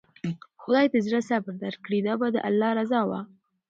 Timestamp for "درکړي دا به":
1.63-2.27